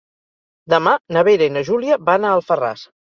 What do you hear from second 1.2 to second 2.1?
Vera i na Júlia